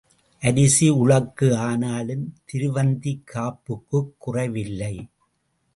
[0.41, 4.95] அரிசி உழக்கு ஆனாலும் திருவந்திக் காப்புக்குக் குறைவு இல்லை.